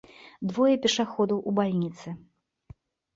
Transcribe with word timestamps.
Двое 0.51 0.75
пешаходаў 0.85 1.43
у 1.51 1.53
бальніцы. 1.59 2.15